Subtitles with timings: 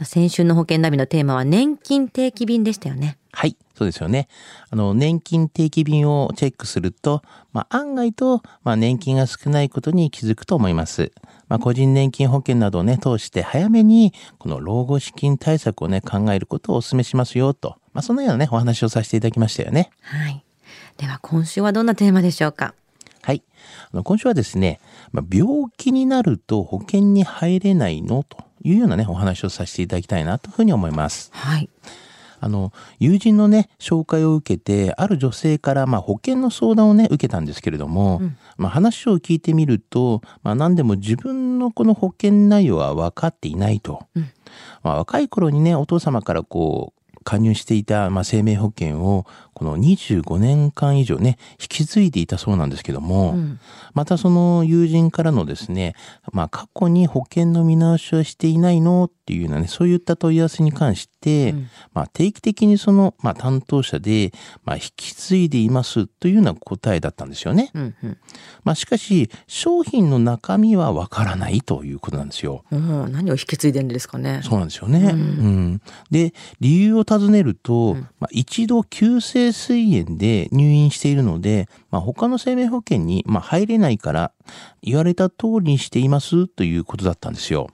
[0.00, 3.18] 先週の保険ナビのテーマは年金定期便でしたよね。
[3.32, 4.28] はい、そうですよね。
[4.70, 7.22] あの、年金定期便をチェックすると、
[7.52, 11.12] まあ、案外と、まあ、年金が少ないことに気づくと思います。
[11.48, 17.76] まあ、個人年金保険などをね、通して早めに、この老後資金対策をね、考えることをお勧めしますよ、と。
[17.92, 19.90] まあ、そのようなね、お話をさせていただきましたよね。
[20.02, 20.44] はい。
[20.98, 22.74] では今週はどんなテーマでしょうか？
[23.22, 23.42] はい。
[23.92, 24.80] あの今週はですね、
[25.12, 31.30] まあ、病気になると保険に入れないのというようなね、お話をさせていただきたいなというふうに思います。
[31.32, 31.68] はい。
[32.42, 38.20] あの、友人のね、紹介を受けて、ある女性から、まあ、保険の相談をね、受けたんですけれども、
[38.56, 44.06] まあ、話を聞いてみると、まあ、何でも自分のこの保険内容は分かっていないと。
[44.82, 53.36] まあ、若い頃にね、お父様からこう、加入していた、まあ、生命保険を、この25年間以上ね、引き継いでいたそうなんですけども、
[53.94, 55.94] またその友人からのですね、
[56.32, 59.04] まあ、過去に保険の見直しはしていないの？
[59.04, 61.11] っていうようなね、そういった問い合わせに関して、
[61.94, 64.32] まあ、定期的にその、まあ、担当者で、
[64.64, 67.70] まあ、引き継いでいますというような答えだったんですよね。
[67.74, 68.18] うんうん。
[68.64, 72.64] まあ、しかし、商品の中身はわからないということなんですよ。
[72.70, 74.40] もう何を引き継いでんですかね。
[74.42, 75.10] そうなんですよね。
[75.12, 84.32] うんで、理由を尋ねると、まあ、一度急性膵炎で入院しているので、まあ、他の生命保険に、まあ、入れないから、
[84.82, 87.70] 言われた通りにしていますということだったんですよ。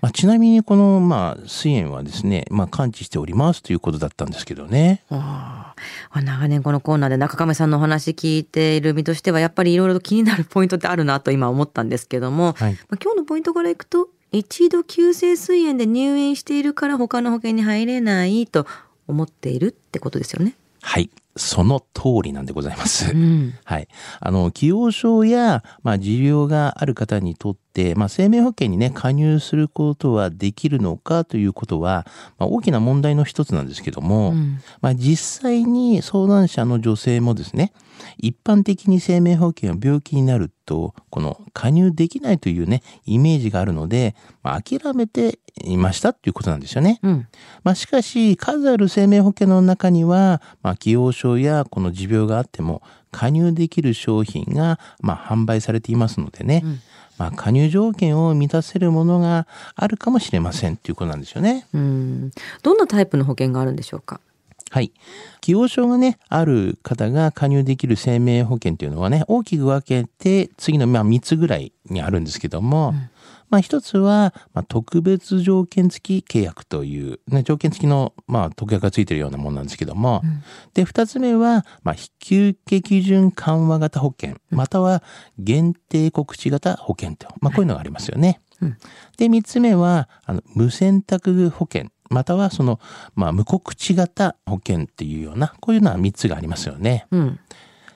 [0.00, 5.02] まあ、ちなみにこの、まあ、膵炎はですね、まあ、完治しておりますということだったんですけどね。
[5.10, 5.74] あ
[6.10, 18.66] あ長年このコーナーで中亀さんのお話聞いている身としてはやっぱりいろいろと気になるポイントってあるなと今思ったんですけども、はいまあ今日のポイントからいくと一度急性膵炎で入院しているから他の保険に入れないと
[19.06, 20.54] 思っているってことですよね。
[20.82, 21.10] はい。
[21.38, 23.12] その通りなんでございます。
[23.12, 23.88] うん、はい。
[24.20, 32.06] あの、既往症や、まあ、持病がある方にとって、まあ、生命保険にね、加入することはできるのかということは、
[32.38, 34.34] まあ、大きな問題の一つなんですけども、
[34.80, 37.72] まあ、実際に相談者の女性もですね、
[38.18, 47.00] 一般的に生命保険は病気になると、この加入できないというね、イメージがあるので、まあ、諦めていましたっていうことなんですよね。
[47.02, 47.28] うん、
[47.64, 52.80] まあ、しかし、数ある生命保険の中には、まあ、既往症やこの持病があっても、
[53.10, 56.64] 加入できる商品が、まあ、販売されていますのでね、
[57.18, 61.66] まあ、加入条件を満たせるものがあるかもしれませんということなんですよね。
[61.74, 62.30] うん、
[62.62, 64.20] どんなタイプの保険があるんでしょうか？
[64.70, 64.92] はい。
[65.42, 72.94] 既往症がね、ある方が加入できる生命保険というのはね、大きく分けて、次のまあ3つぐらいにあるんですけども、
[73.50, 80.22] まあ一つは、まあ、特別条件付き契約という、ね、条件付きの、まあ、特約がついてるようなものなんですけども、
[80.74, 81.94] で、二つ目は、まあ、
[82.30, 85.02] 引受基準緩和型保険、または
[85.38, 88.40] 限定告知型保険と、まあ、こういうのがありますよね。
[89.16, 92.80] で、三つ目は、あの、無選択保険、またはその、
[93.14, 97.06] まあ、無告知型保険っていうような、こういうのは三つがありますよね。
[97.10, 97.40] うん、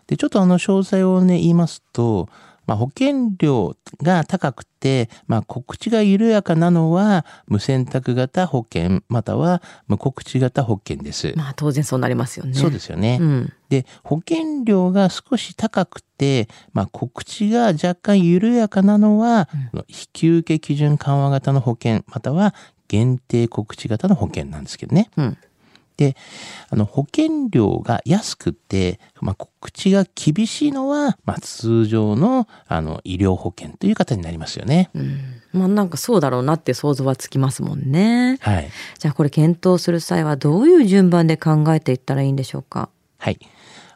[0.07, 2.29] で、ちょっとあの、詳細をね、言いますと、
[2.73, 11.35] まあ、保険料が高くて、まあ、告知が緩やかなのは、無選択型保険、または無告知型保険です。
[11.37, 12.55] まあ当然そうなりますよね。
[12.55, 13.19] そうですよね。
[13.21, 19.85] うん、で、保険料が少し高くて、まあ、告知が若干緩やかなのは、この
[20.23, 22.55] 引受基準緩和型の保険、または
[22.89, 25.11] 限定告知型の保険なんですけどね。
[25.19, 25.39] うん、
[26.03, 26.17] で、
[26.71, 34.91] あの、保険料が安くて、まあ、告知が厳しいのは、まあ、通常の、あの、医療保険という方になりますよね。
[34.95, 35.19] うん、
[35.53, 38.39] まあなんかそうだろうなって想像はつきますもんね。
[38.41, 38.71] はい。
[38.99, 42.89] じゃあこれ検討する際はどういう順番で考えていったらいいんでしょうか？
[43.19, 43.39] はい。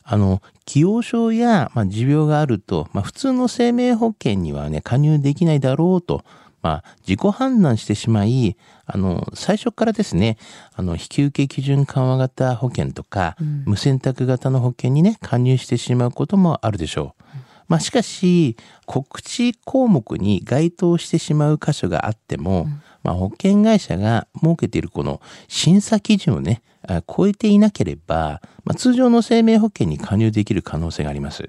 [0.04, 6.24] あの、既往症や、まあ、持病があると、まあ、普通の生命保険にはね、加入できないだろうと、
[6.66, 10.36] まあ、自己判断してしまい、あの、最初からですね、
[10.74, 13.36] あの、引受基準緩和型保険とか、
[13.66, 17.22] 無選択型の保険にね、加入してしまうこともあるでしょう。
[17.68, 22.66] まあ、しかし、告知項目に該当してしまう箇所があっても、
[23.04, 31.48] まあ、保険会社が設けているこの審査基準をね、あ超えていなければ、まあ、通常の生命保険に加入できる可能性があります。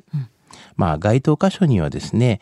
[0.77, 2.39] まあ、該当箇所にはですね、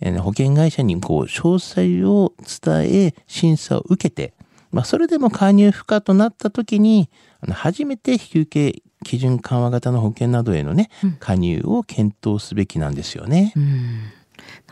[0.00, 4.34] えー保険会社にこう詳細を伝え、審査を受けて、
[4.70, 7.08] まあ、それでも加入不可となった時に、
[7.50, 10.90] 初めて引受基準緩和型の保険などへのね、
[11.20, 13.52] 加入を検討すべきなんですよね。
[13.56, 14.02] うん。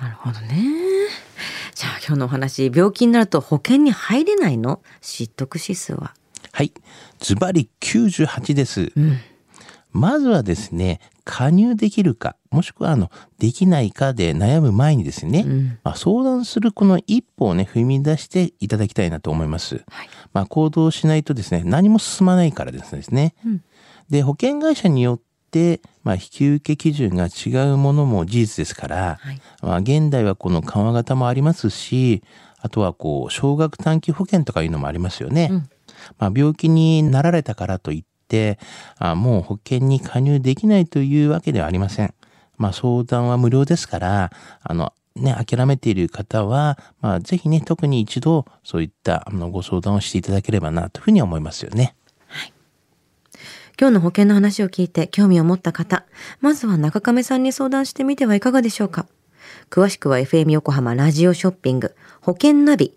[0.00, 0.64] なるほどね。
[1.74, 4.82] じゃあ今日のお話、病気になると保険に入れないの？
[5.00, 6.14] 知得指数は。
[6.52, 6.72] はい。
[7.20, 8.92] ズバリ98です。
[8.96, 9.18] うん。
[9.92, 15.78] まずはですね、加入できるか、もしくはあの、できないかで悩む前にですね、うん。
[15.82, 19.76] まあ、相談するこの一歩をね、踏み出していただきたいなと思います。
[19.88, 20.08] はい。
[20.32, 23.34] まあ、行動しないとですね、何も進まないからですね。
[23.44, 23.64] うん
[24.08, 29.40] で、保険会社によって、まあ、引き受け基準が違うものも事実ですから、はい。
[29.62, 32.22] まあ、現代はこの緩和型もありますし、
[32.60, 35.48] あとはこう、少額短期保険とかいうのもありますよね。
[35.50, 35.68] うん
[36.18, 38.15] まあ、病気になられたからといって、
[38.98, 42.14] あもう保険に加入できないというわけではありません。
[42.58, 44.32] まあ、相談は無料ですから、
[44.62, 51.94] あの、ね、諦めている方は、まあ、ぜひね、特に一度、そういった、あの、ご相談をしていただければな、というふうに思いますよね。
[52.26, 52.52] はい
[53.78, 56.06] 今日の保険の話を聞いて興味を持った方、
[56.40, 59.06] まずは中亀さんに相談してみてはいかがでしょうか。
[59.68, 62.96] 詳しくは FM 横浜ラジオショッピング保険ナビ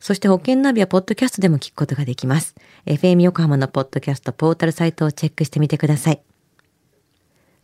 [0.00, 2.54] そして保険ナビはポッドキャストでも聞くことができます。
[2.86, 6.22] FM 横浜のポッドキャストポータルサイトをチェックしてみてください。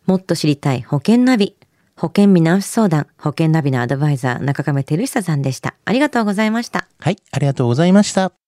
[0.05, 1.57] もっと知りたい保険ナビ。
[1.97, 5.77] 保険見直し相談、保険ナビのアドバイザー、中亀照久さんでした。
[5.87, 6.87] ありがとうございました。
[7.01, 8.46] はい、ありがとうございました。